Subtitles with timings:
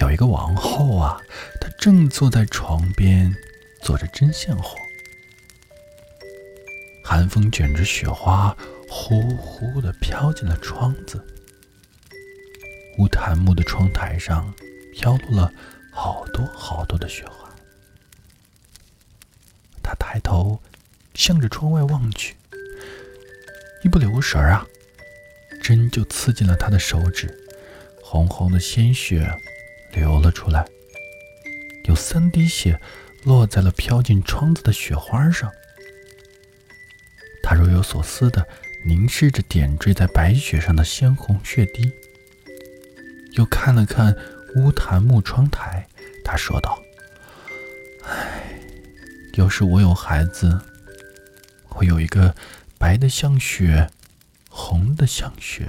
[0.00, 1.20] 有一个王后啊，
[1.60, 3.34] 她正坐在床边
[3.82, 4.76] 做着针线活。
[7.04, 8.56] 寒风卷着雪花，
[8.88, 11.24] 呼呼的飘进了窗子。
[12.98, 14.54] 乌檀木的窗台上
[14.92, 15.52] 飘落了
[15.92, 17.48] 好多好多的雪花。
[19.82, 20.60] 他抬头
[21.14, 22.36] 向着窗外望去，
[23.82, 24.64] 一不留神啊，
[25.60, 27.36] 针就刺进了他的手指，
[28.02, 29.28] 红红的鲜血。
[29.92, 30.64] 流了出来，
[31.84, 32.80] 有三滴血
[33.24, 35.50] 落在了飘进窗子的雪花上。
[37.42, 38.46] 他若有所思地
[38.84, 41.90] 凝视着点缀在白雪上的鲜红血滴，
[43.32, 44.14] 又看了看
[44.56, 45.86] 乌檀木窗台，
[46.22, 46.78] 他说道
[48.04, 48.60] ：“唉，
[49.34, 50.60] 要是我有孩子，
[51.64, 52.34] 会有一个
[52.76, 53.88] 白的像雪、
[54.50, 55.68] 红的像雪、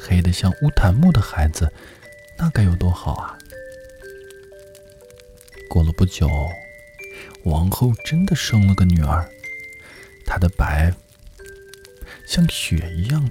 [0.00, 1.72] 黑的像乌檀木的孩子。”
[2.38, 3.38] 那该有多好啊！
[5.68, 6.28] 过了不久，
[7.44, 9.28] 王后真的生了个女儿。
[10.24, 10.92] 她的白
[12.26, 13.30] 像雪一样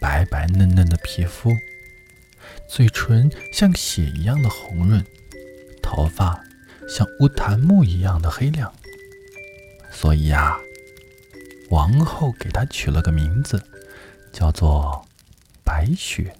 [0.00, 1.56] 白白嫩嫩的皮肤，
[2.68, 5.04] 嘴唇像血一样的红润，
[5.82, 6.42] 头发
[6.88, 8.72] 像乌檀木一样的黑亮。
[9.90, 10.58] 所以呀，
[11.70, 13.62] 王后给她取了个名字，
[14.32, 15.06] 叫做
[15.64, 16.34] 白雪。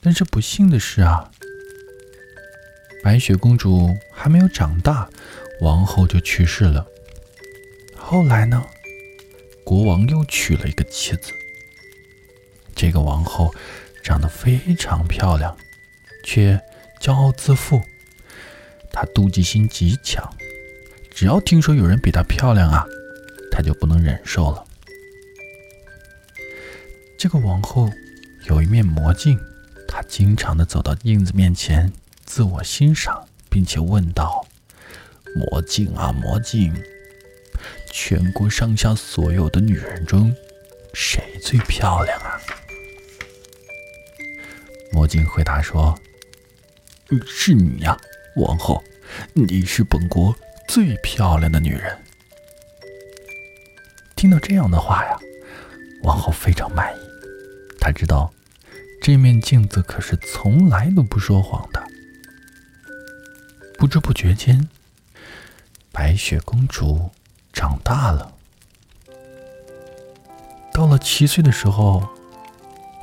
[0.00, 1.30] 但是不幸的是啊，
[3.02, 5.08] 白雪公主还没有长大，
[5.60, 6.86] 王后就去世了。
[7.96, 8.64] 后来呢，
[9.64, 11.32] 国王又娶了一个妻子。
[12.74, 13.52] 这个王后
[14.04, 15.56] 长得非常漂亮，
[16.22, 16.60] 却
[17.00, 17.82] 骄傲自负。
[18.92, 20.24] 她妒忌心极强，
[21.10, 22.86] 只要听说有人比她漂亮啊，
[23.50, 24.64] 她就不能忍受了。
[27.18, 27.90] 这个王后
[28.44, 29.36] 有一面魔镜。
[29.88, 31.92] 他经常的走到镜子面前，
[32.24, 34.46] 自我欣赏，并且问道
[35.36, 36.74] ：“魔镜啊，魔镜，
[37.92, 40.34] 全国上下所有的女人中，
[40.92, 42.38] 谁最漂亮啊？”
[44.92, 45.98] 魔镜回答说
[47.26, 47.96] ：“是你呀，
[48.36, 48.82] 王后，
[49.32, 50.36] 你是本国
[50.68, 51.96] 最漂亮的女人。”
[54.16, 55.18] 听到这样的话呀，
[56.02, 57.00] 王后非常满意，
[57.78, 58.32] 她知道。
[59.06, 61.80] 这面镜子可是从来都不说谎的。
[63.78, 64.68] 不知不觉间，
[65.92, 67.08] 白雪公主
[67.52, 68.32] 长大了。
[70.72, 72.04] 到了七岁的时候，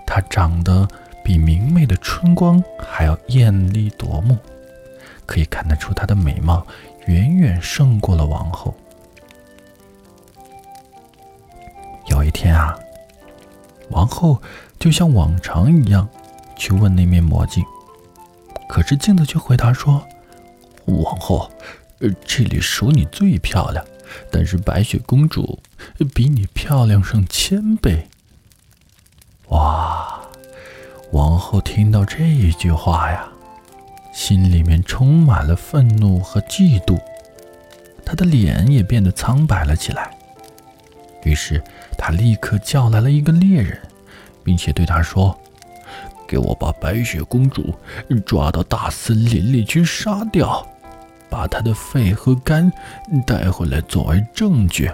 [0.05, 0.85] 她长得
[1.23, 4.37] 比明媚的春光还要艳丽夺目，
[5.25, 6.67] 可以看得出她的美貌
[7.05, 8.75] 远远胜过了王后。
[12.07, 12.77] 有一天啊，
[13.93, 14.41] 王后。
[14.79, 16.05] 就像往常一样，
[16.57, 17.63] 去问那面魔镜，
[18.67, 20.05] 可是镜子却回答说
[20.83, 21.49] ：“王后，
[22.25, 23.85] 这里数你最漂亮，
[24.29, 25.57] 但是白雪公主
[26.13, 28.09] 比你漂亮上千倍。”
[29.47, 30.19] 哇！
[31.13, 33.25] 王后听到这一句话呀，
[34.13, 36.99] 心里面充满了愤怒和嫉妒，
[38.05, 40.13] 她的脸也变得苍白了起来。
[41.23, 41.63] 于是，
[41.97, 43.79] 他立刻叫来了一个猎人。
[44.45, 45.33] 并且对他说
[46.27, 47.73] ：“给我把白雪公主
[48.25, 50.67] 抓到大森林里去杀掉，
[51.29, 52.69] 把她的肺和肝
[53.25, 54.91] 带回来作为证据。”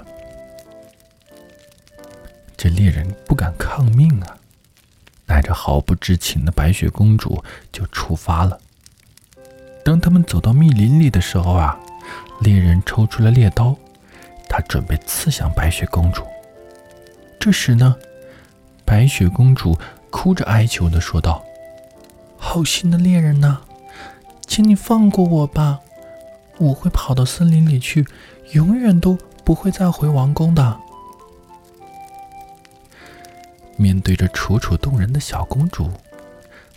[2.55, 4.37] 这猎人不敢抗命啊，
[5.25, 8.59] 带着毫不知情的白雪公主就出发了。
[9.83, 11.75] 当他们走到密林里的时候啊，
[12.41, 13.75] 猎人抽出了猎刀，
[14.47, 16.23] 他准备刺向白雪公主。
[17.39, 17.95] 这时呢？
[18.83, 19.77] 白雪公主
[20.09, 21.43] 哭着哀求的说道
[22.37, 23.61] ：“好心的猎人呐，
[24.45, 25.79] 请你放过我吧，
[26.57, 28.05] 我会跑到森林里去，
[28.51, 30.79] 永远都不会再回王宫的。”
[33.77, 35.89] 面对着楚楚动人的小公主，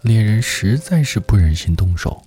[0.02, 2.22] 猎人实在是不忍心动手，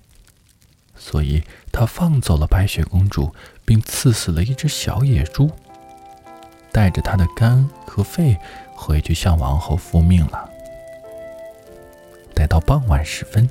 [0.94, 3.34] 所以他放走了白雪公主，
[3.64, 5.50] 并刺死了一只小野猪，
[6.76, 8.36] 带着他的肝和肺。
[8.78, 10.50] 回去向王后复命了。
[12.34, 13.48] 待到傍晚时分，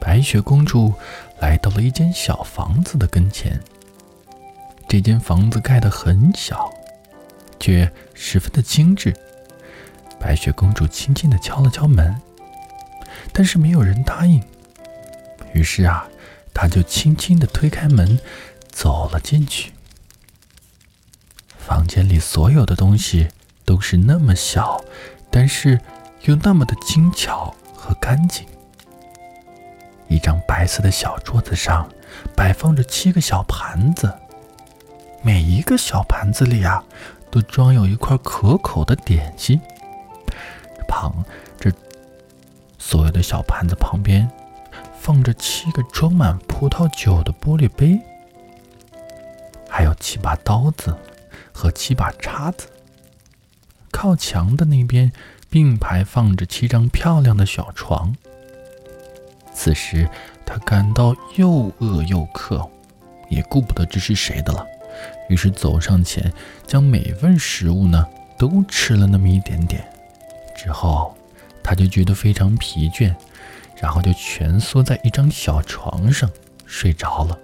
[0.00, 0.94] 白雪公主
[1.40, 3.60] 来到了一间小房子的跟前。
[4.88, 6.72] 这间房子盖得很小，
[7.60, 9.14] 却十分的精致。
[10.18, 12.18] 白雪公主轻轻地敲了敲门，
[13.30, 14.42] 但是没有人答应。
[15.52, 16.08] 于是啊，
[16.54, 18.18] 她就轻轻地推开门，
[18.70, 19.73] 走了进去。
[21.66, 23.28] 房间里所有的东西。
[23.66, 24.78] 都是那么小，
[25.30, 25.80] 但是
[26.24, 28.46] 又那么的精巧和干净。
[30.06, 31.88] 一张白色的小桌子上
[32.36, 34.12] 摆放着七个小盘子，
[35.22, 36.84] 每一个小盘子里啊，
[37.30, 39.58] 都装有一块可口的点心。
[40.86, 41.24] 旁，
[41.58, 41.72] 这
[42.78, 44.30] 所有的小盘子旁边
[45.00, 47.98] 放着七个装满葡萄酒的玻璃杯，
[49.70, 50.94] 还有七把刀子
[51.54, 52.66] 和七把叉子。
[53.90, 55.10] 靠墙的那边
[55.48, 58.14] 并排放着七张漂亮的小床。
[59.54, 60.10] 此时，
[60.44, 62.68] 他感到又饿又渴，
[63.30, 64.66] 也顾不得这是谁的了，
[65.28, 66.30] 于是走上前，
[66.66, 68.04] 将每份食物呢
[68.36, 69.88] 都吃了那么一点点。
[70.56, 71.16] 之后，
[71.62, 73.14] 他就觉得非常疲倦，
[73.76, 76.28] 然后就蜷缩在一张小床上
[76.66, 77.38] 睡着了。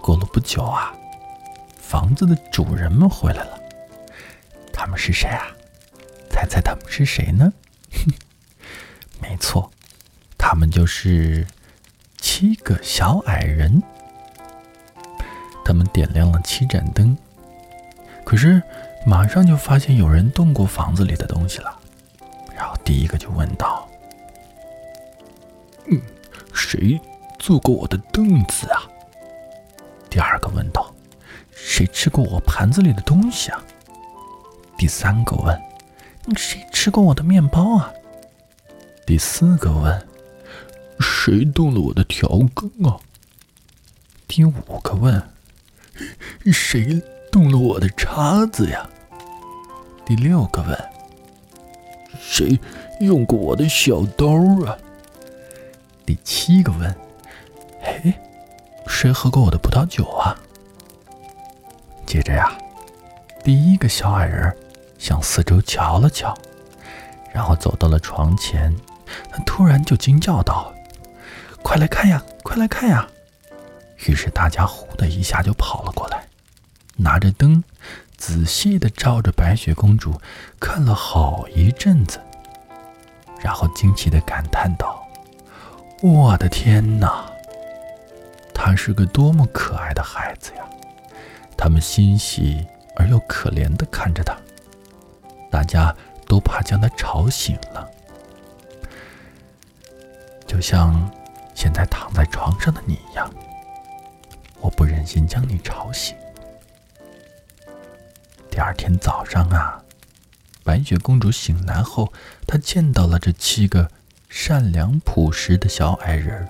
[0.00, 0.94] 过了不久啊，
[1.88, 3.60] 房子的主人们回来了。
[4.72, 5.46] 他们是谁啊？
[6.28, 7.52] 猜猜他们是谁呢？
[7.92, 8.12] 哼。
[9.22, 9.70] 没错，
[10.36, 11.46] 他们就是
[12.18, 13.80] 七个小矮人。
[15.64, 17.16] 他们点亮了七盏灯，
[18.24, 18.60] 可是
[19.06, 21.80] 马上就发现有人动过房子里的东西了。
[22.54, 23.88] 然后第一个就问道
[25.86, 26.00] ：“嗯，
[26.52, 27.00] 谁
[27.38, 28.82] 坐过我的凳子啊？”
[31.78, 33.62] ：“谁吃过我盘子里的东西啊？”
[34.78, 35.54] 第三个问
[36.34, 37.92] ：“谁吃过我的面包啊？”
[39.06, 40.08] 第四个问
[41.00, 42.96] ：“谁动了我的调羹啊？”
[44.26, 45.22] 第五个问
[46.50, 48.88] ：“谁动了我的叉子呀？”
[50.06, 50.84] 第六个问
[52.18, 52.58] ：“谁
[53.00, 54.28] 用过我的小刀
[54.64, 54.78] 啊？”
[56.06, 56.96] 第七个问
[57.82, 58.14] ：“嘿，
[58.86, 60.40] 谁喝过我的葡萄酒啊？”
[62.06, 62.50] 接着呀，
[63.42, 64.56] 第一个小矮人
[64.98, 66.32] 向四周瞧了瞧，
[67.32, 68.74] 然后走到了床前。
[69.30, 70.72] 他突然就惊叫道
[71.62, 73.06] ：“快来看呀，快来看呀！”
[74.06, 76.26] 于是大家呼的一下就跑了过来，
[76.96, 77.62] 拿着灯，
[78.16, 80.20] 仔细的照着白雪公主
[80.58, 82.20] 看了好一阵子，
[83.40, 85.06] 然后惊奇的感叹道
[86.02, 87.26] ：“我的天哪！
[88.52, 90.64] 她是个多么可爱的孩子呀！”
[91.56, 92.66] 他们欣喜
[92.96, 94.36] 而又可怜的看着他，
[95.50, 95.94] 大家
[96.26, 97.90] 都怕将他吵醒了。
[100.46, 101.10] 就像
[101.54, 103.28] 现在躺在床上的你一样，
[104.60, 106.16] 我不忍心将你吵醒。
[108.50, 109.82] 第二天早上啊，
[110.62, 112.12] 白雪公主醒来后，
[112.46, 113.90] 她见到了这七个
[114.28, 116.48] 善良朴实的小矮人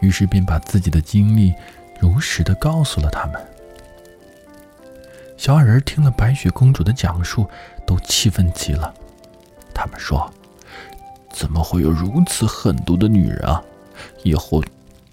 [0.00, 1.52] 于是便把自己的经历
[2.00, 3.40] 如实的告诉了他们。
[5.36, 7.48] 小矮人听了白雪公主的讲述，
[7.86, 8.92] 都气愤极了。
[9.72, 10.28] 他们说。
[11.32, 13.62] 怎么会有如此狠毒的女人啊！
[14.24, 14.60] 以后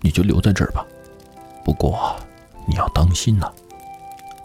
[0.02, 0.84] 你就留在这儿吧。
[1.64, 2.18] 不过
[2.68, 3.50] 你要当心呐，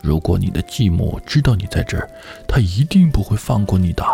[0.02, 2.08] 如果你的继母知道你在这儿，
[2.46, 4.04] 她一定不会放过你的。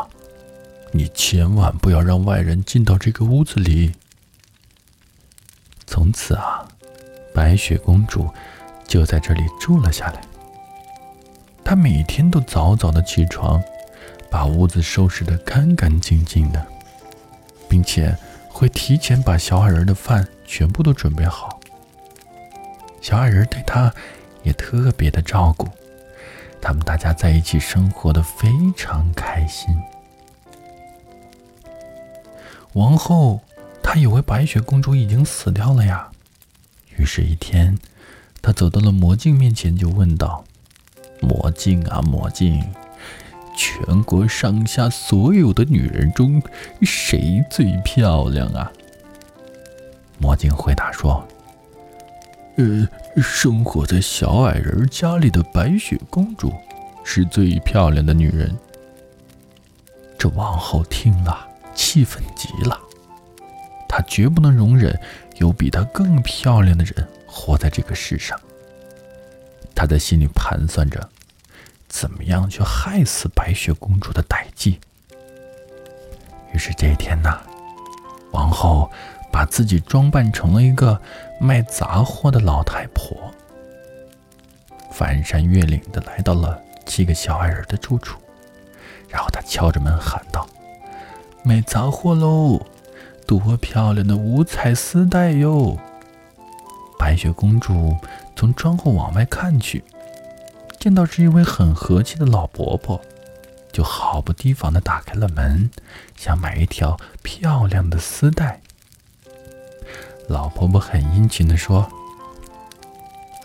[0.92, 3.92] 你千万不要让外人进到这个屋子里。
[5.84, 6.67] 从此啊，
[7.38, 8.28] 白雪公主
[8.88, 10.20] 就在这里住了下来。
[11.62, 13.62] 她每天都早早的起床，
[14.28, 16.66] 把屋子收拾得干干净净的。
[17.68, 18.16] 并且
[18.48, 21.60] 会提前把小矮人的饭全部都准备好。
[23.00, 23.92] 小矮人对她
[24.42, 25.68] 也特别的照顾，
[26.60, 29.68] 他们大家在一起生活的非常开心。
[32.72, 33.40] 王后
[33.82, 36.10] 她以为白雪公主已经死掉了呀，
[36.98, 37.78] 于是，一天，
[38.42, 40.44] 他走到了魔镜面前，就问道
[41.22, 42.62] ：“魔镜啊，魔镜。”
[43.56, 46.42] 全国上下所有的女人中，
[46.82, 48.70] 谁最漂亮啊？
[50.18, 51.26] 魔镜回答说
[52.56, 52.88] ：“呃，
[53.22, 56.52] 生活在小矮人家里的白雪公主
[57.04, 58.56] 是最漂亮的女人。”
[60.18, 62.78] 这王后听了，气愤极了，
[63.98, 64.96] 她绝不能容忍
[65.38, 68.38] 有比她更漂亮的人活在这个世上。
[69.74, 71.08] 她在心里盘算着。
[71.88, 74.78] 怎么样去害死白雪公主的歹计？
[76.52, 77.40] 于是这一天呢，
[78.30, 78.90] 王后
[79.32, 81.00] 把自己装扮成了一个
[81.40, 83.16] 卖杂货的老太婆，
[84.92, 88.20] 翻山越岭的来到了七个小矮人的住处，
[89.08, 90.46] 然后她敲着门喊道
[91.42, 92.60] ：“卖杂货喽，
[93.28, 95.78] 多漂亮的五彩丝带哟！”
[96.98, 97.96] 白雪公主
[98.34, 99.84] 从窗户往外看去。
[100.80, 103.00] 见到是一位很和气的老伯伯，
[103.70, 105.70] 就就毫不提防的打开了门，
[106.16, 108.60] 想买一条漂亮的丝带。
[110.26, 111.88] 老婆婆很殷勤的说：“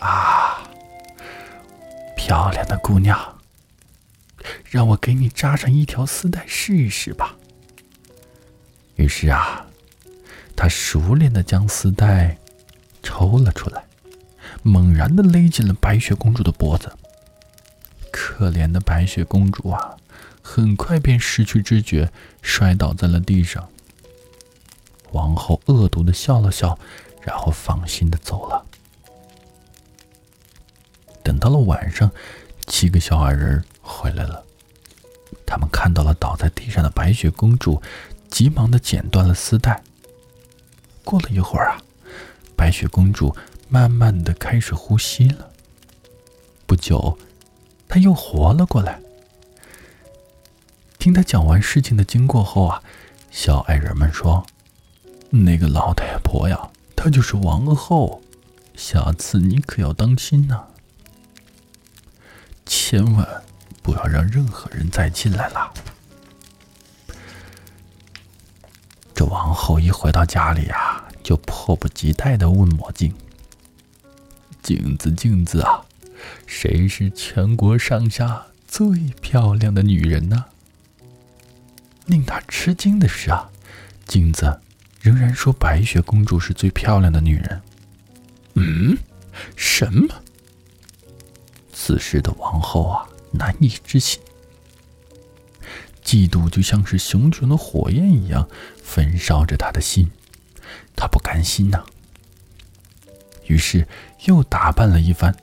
[0.02, 0.68] 啊，
[2.16, 3.38] 漂亮的姑娘，
[4.64, 7.36] 让我给你扎上一条丝带试一试吧。”
[8.96, 9.63] 于是啊，
[10.56, 12.38] 他熟练的将丝带
[13.02, 13.84] 抽了出来，
[14.62, 16.92] 猛然的勒紧了白雪公主的脖子。
[18.10, 19.96] 可怜的白雪公主啊，
[20.40, 22.10] 很快便失去知觉，
[22.42, 23.68] 摔倒在了地上。
[25.12, 26.78] 王后恶毒的笑了笑，
[27.20, 28.64] 然后放心的走了。
[31.22, 32.10] 等到了晚上，
[32.66, 34.44] 七个小矮人回来了，
[35.44, 37.82] 他们看到了倒在地上的白雪公主，
[38.28, 39.82] 急忙的剪断了丝带。
[41.04, 41.82] 过了一会儿啊，
[42.56, 43.36] 白雪公主
[43.68, 45.50] 慢慢的开始呼吸了。
[46.66, 47.16] 不久。
[47.86, 49.00] 她又活了过来。
[50.98, 52.82] 听他讲完事情的经过后啊，
[53.30, 54.44] 小矮人们说
[55.30, 58.20] ：“那个老太婆呀，她就是王后，
[58.74, 60.64] 下次你可要当心呐，
[62.66, 63.44] 千万
[63.80, 65.72] 不要让任何人再进来了。”
[69.14, 73.14] 这王后一回到家里啊，就迫不及待的问魔镜
[74.60, 75.84] ：“镜子，镜子啊！”
[76.46, 78.88] 谁是全国上下最
[79.20, 80.44] 漂亮的女人呢？
[82.06, 83.50] 令他吃惊的是啊，
[84.06, 84.60] 镜子
[85.00, 87.62] 仍然说白雪公主是最漂亮的女人。
[88.54, 88.96] 嗯，
[89.54, 90.08] 什么？
[91.72, 94.20] 此时的王后啊，难以置信，
[96.02, 98.48] 嫉妒就像是熊熊的火焰一样
[98.84, 100.08] 焚烧着他的心，
[100.94, 101.82] 他不甘心呐，
[103.46, 103.88] 于是
[104.26, 105.34] 又打扮了一番。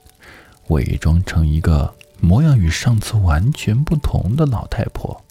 [0.67, 5.21] 伪装成一个模样与上次完全不同的老太婆，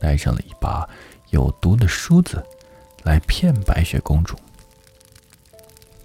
[0.00, 0.88] 带上了一把
[1.30, 2.44] 有毒的梳子，
[3.04, 4.36] 来骗白雪公主。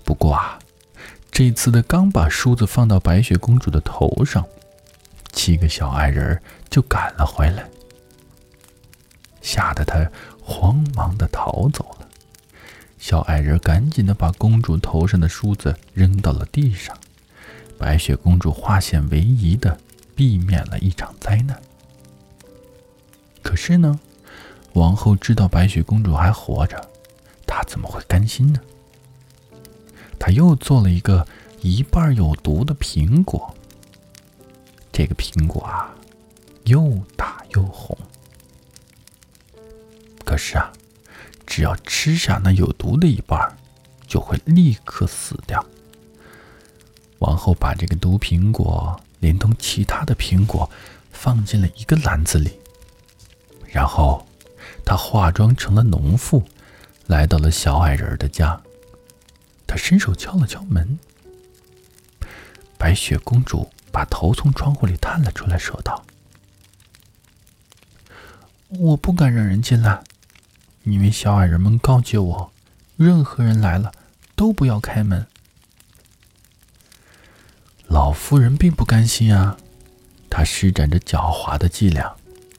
[0.03, 0.59] 不过啊，
[1.31, 4.45] 这次的刚把梳子放到白雪公主的头上，
[5.31, 6.39] 七个小矮人
[6.69, 7.67] 就赶了回来，
[9.41, 9.97] 吓得她
[10.43, 12.07] 慌忙的逃走了。
[12.99, 16.95] 小矮人赶紧的把公主头上的梳子扔到了地上。
[17.77, 19.77] 白雪公主化险为夷的
[20.15, 21.61] 避免了一场灾难。
[23.41, 23.99] 可是呢，
[24.73, 26.89] 王后知道白雪公主还活着，
[27.45, 28.59] 她怎么会甘心呢？
[30.17, 31.27] 她又做了一个
[31.61, 33.53] 一半有毒的苹果。
[34.93, 35.93] 这个苹果啊，
[36.65, 37.97] 又大又红。
[40.33, 40.73] 可是啊，
[41.45, 43.55] 只要吃下那有毒的一半，
[44.07, 45.63] 就会立刻死掉。
[47.19, 50.67] 王后把这个毒苹果连同其他的苹果
[51.11, 52.59] 放进了一个篮子里，
[53.67, 54.25] 然后
[54.83, 56.43] 她化妆成了农妇，
[57.05, 58.59] 来到了小矮人的家。
[59.67, 60.97] 她伸手敲了敲门，
[62.75, 66.03] 白雪公主把头从窗户里探了出来，说道
[68.79, 70.03] ：“我不敢让人进来，
[70.83, 72.51] 因为小矮人们告诫我，
[72.97, 73.91] 任何人来了
[74.35, 75.25] 都不要开门。”
[77.87, 79.57] 老妇人并不甘心啊，
[80.29, 82.15] 她施展着狡猾的伎俩，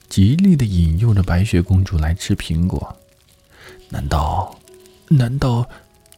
[0.08, 2.96] 极力的引诱着白雪公主来吃苹果。
[3.88, 4.58] 难道，
[5.08, 5.68] 难道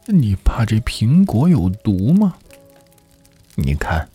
[0.05, 2.35] 你怕这苹果有毒吗？
[3.55, 4.07] 你看，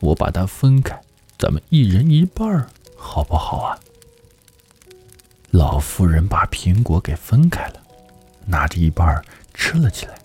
[0.00, 1.00] 我把它分开，
[1.36, 3.78] 咱们一人一半，好不好啊？
[5.54, 7.74] 老妇人把苹果给分开了，
[8.44, 10.18] 拿着一半吃了起来。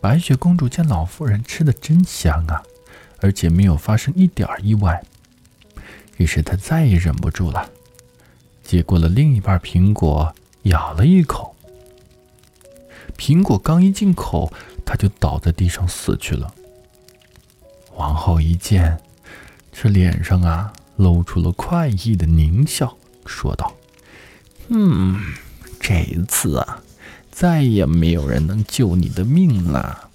[0.00, 2.62] 白雪公主见老妇人吃的真香啊！
[3.20, 5.04] 而且没有发生一点意外，
[6.16, 7.68] 于是她再也忍不住了，
[8.64, 11.54] 接过了另一半苹果，咬了一口。
[13.18, 14.50] 苹果刚一进口，
[14.86, 16.50] 他就倒在地上死去了。
[17.96, 18.98] 王后一见，
[19.70, 22.96] 这脸上啊露出了快意的狞笑，
[23.26, 23.70] 说道
[24.68, 25.20] ：“嗯，
[25.80, 26.82] 这一次啊，
[27.30, 30.10] 再也没有人能救你的命了。”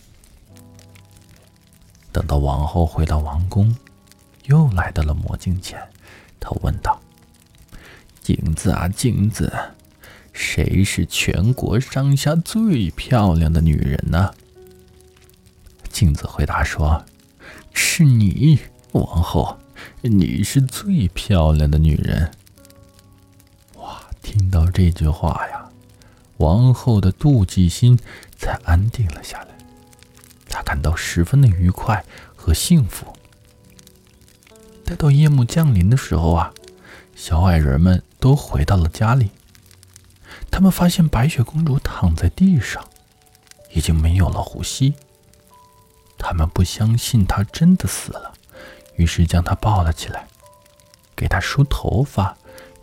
[2.12, 3.76] 等到王后回到王宫，
[4.46, 5.80] 又来到了魔镜前，
[6.40, 7.00] 她问道
[8.24, 9.52] ：“镜子啊，镜子，
[10.34, 14.34] 谁是全国上下最漂亮的女人呢？”
[15.92, 17.04] 镜子回答说
[17.74, 18.60] ：“是你，
[18.94, 19.58] 王后，
[20.02, 22.32] 你是最漂亮的女人。”
[24.28, 25.70] 听到这句话呀，
[26.36, 27.98] 王后的妒忌心
[28.38, 29.48] 才安定了下来。
[30.50, 32.04] 她感到十分的愉快
[32.36, 33.16] 和幸福。
[34.84, 36.54] 待到夜幕降临的时候啊，
[37.16, 39.32] 小矮人们都回到了家里。
[40.52, 42.86] 他们发现白雪公主躺在地上，
[43.72, 44.94] 已经没有了呼吸。
[46.18, 48.34] 他们不相信她真的死了，
[48.98, 50.28] 于是将她抱了起来，
[51.16, 52.38] 给她梳头发，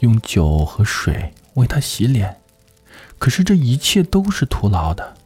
[0.04, 2.40] 用酒和水为她洗脸。
[3.18, 5.16] 可是这一切都是徒劳的。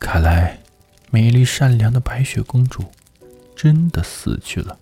[0.00, 0.58] 看来，
[1.10, 2.84] 美丽善良的白雪公主
[3.54, 4.76] 真的死去了。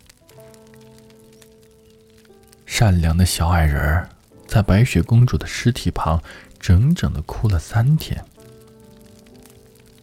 [2.64, 4.08] 善良的小矮人儿。
[4.46, 6.20] 在白雪公主的尸体旁，
[6.58, 8.24] 整整的哭了三天。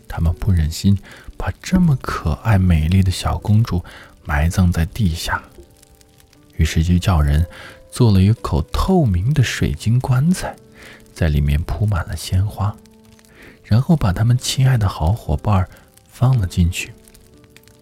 [0.08, 0.98] 他们不忍心
[1.38, 3.84] 把这么可爱美丽的小公主
[4.24, 5.44] 埋葬在地下，
[6.56, 7.46] 于是就叫人
[7.98, 10.56] 做了一口透明的水晶棺材，
[11.16, 12.78] 在里面铺满了鲜花，
[13.64, 15.68] 然后把他们亲爱的好伙伴
[16.08, 16.94] 放了进去，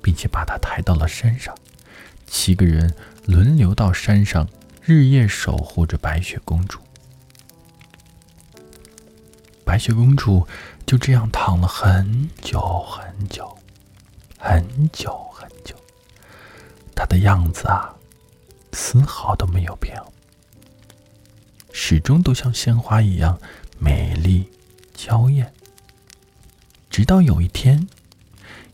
[0.02, 1.54] 并且把他抬到了山上。
[2.28, 2.96] 七个人
[3.26, 4.48] 轮流到山上。
[4.82, 6.80] 日夜守护着白雪公主，
[9.66, 10.48] 白雪公主
[10.86, 13.58] 就这样躺了很久很久，
[14.40, 15.76] 很久很久。
[16.96, 17.94] 她的样子啊，
[18.76, 19.98] 丝毫都没有变，
[21.72, 23.40] 始终都像鲜花一样
[23.80, 24.52] 美丽
[24.94, 25.54] 娇艳。
[26.90, 27.88] 直到有一天，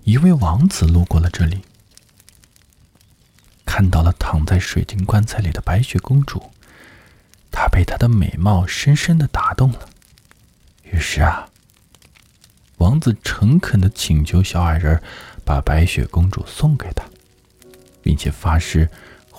[0.03, 1.61] 一位王子路过了这里。
[3.63, 6.51] 看到了躺在水晶棺材里的白雪公主，
[7.51, 9.87] 他被她的美貌深深的打动了。
[10.83, 11.47] 于是啊，
[12.77, 15.01] 王子诚恳的请求小矮人
[15.45, 17.05] 把白雪公主送给他，
[18.01, 18.89] 并且发誓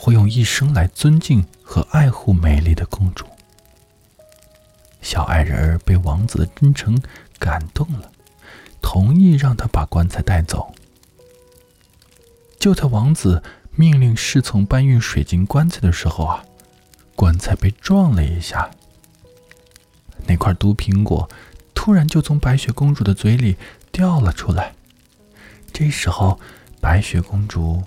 [0.04, 3.25] 会用一生来尊敬和爱护美丽的公主。
[5.00, 7.00] 小矮人被王子的真诚
[7.38, 8.11] 感动了，
[8.80, 10.75] 同意让他把棺材带走。
[12.59, 13.40] 就在王子。
[13.75, 16.44] 命令侍从搬运水晶棺材的时候啊，
[17.16, 18.71] 棺材被撞了一下，
[20.26, 21.26] 那块毒苹果
[21.73, 23.56] 突然就从白雪公主的嘴里
[23.90, 24.75] 掉了出来。
[25.72, 26.38] 这时候，
[26.83, 27.83] 白雪公主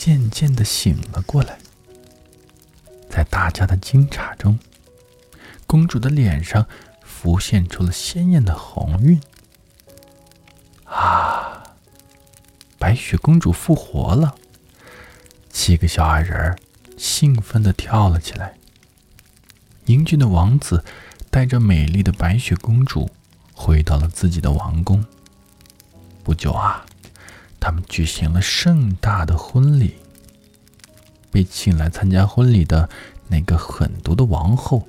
[0.00, 1.58] 渐渐的醒了过来，
[3.10, 4.58] 在大家的惊诧中，
[5.66, 6.66] 公主的脸上
[7.04, 9.20] 浮现出了鲜艳的红晕。
[10.86, 11.62] 啊，
[12.78, 14.34] 白雪公主复活了！
[15.50, 16.58] 七个小矮人
[16.96, 18.54] 兴奋地跳了起来。
[19.84, 20.82] 英俊的王子
[21.30, 23.10] 带着美丽的白雪公主
[23.52, 25.04] 回到了自己的王宫。
[26.24, 26.86] 不久啊，
[27.60, 29.94] 他们举行了盛大的婚礼。
[31.30, 32.88] 被请来参加婚礼的
[33.28, 34.88] 那个狠毒的王后，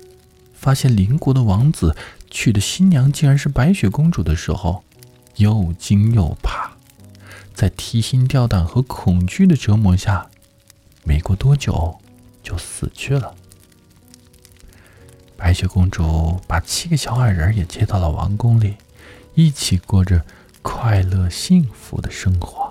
[0.52, 1.94] 发现邻国的王子
[2.30, 4.82] 娶的新娘竟然是白雪公主的时候，
[5.36, 6.72] 又惊又怕，
[7.54, 10.28] 在提心吊胆和恐惧的折磨下。
[11.04, 12.00] 没过多久，
[12.42, 13.34] 就死去了。
[15.36, 18.76] 白雪公主把七个小矮人也接到了王宫里，
[19.34, 20.24] 一起过着
[20.60, 22.61] 快乐幸福的生活。